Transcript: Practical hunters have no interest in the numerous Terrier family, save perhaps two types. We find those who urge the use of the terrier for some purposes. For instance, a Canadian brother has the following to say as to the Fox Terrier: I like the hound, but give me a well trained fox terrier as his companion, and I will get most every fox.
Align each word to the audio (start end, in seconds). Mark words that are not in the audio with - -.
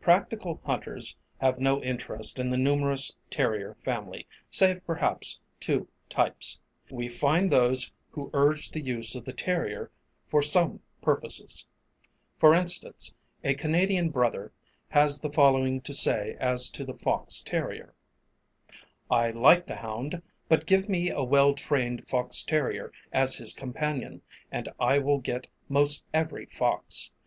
Practical 0.00 0.58
hunters 0.64 1.16
have 1.38 1.58
no 1.58 1.82
interest 1.82 2.38
in 2.38 2.48
the 2.48 2.56
numerous 2.56 3.14
Terrier 3.28 3.74
family, 3.74 4.26
save 4.50 4.82
perhaps 4.86 5.38
two 5.60 5.86
types. 6.08 6.58
We 6.90 7.10
find 7.10 7.50
those 7.50 7.92
who 8.12 8.30
urge 8.32 8.70
the 8.70 8.80
use 8.80 9.14
of 9.14 9.26
the 9.26 9.34
terrier 9.34 9.90
for 10.30 10.40
some 10.40 10.80
purposes. 11.02 11.66
For 12.38 12.54
instance, 12.54 13.12
a 13.44 13.52
Canadian 13.52 14.08
brother 14.08 14.50
has 14.88 15.20
the 15.20 15.28
following 15.30 15.82
to 15.82 15.92
say 15.92 16.38
as 16.40 16.70
to 16.70 16.86
the 16.86 16.96
Fox 16.96 17.42
Terrier: 17.42 17.92
I 19.10 19.28
like 19.28 19.66
the 19.66 19.76
hound, 19.76 20.22
but 20.48 20.64
give 20.64 20.88
me 20.88 21.10
a 21.10 21.22
well 21.22 21.52
trained 21.52 22.08
fox 22.08 22.42
terrier 22.44 22.92
as 23.12 23.34
his 23.36 23.52
companion, 23.52 24.22
and 24.50 24.70
I 24.80 25.00
will 25.00 25.18
get 25.18 25.48
most 25.68 26.02
every 26.14 26.46
fox. 26.46 27.10